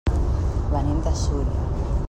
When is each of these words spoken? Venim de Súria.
Venim 0.71 0.99
de 1.09 1.13
Súria. 1.27 1.63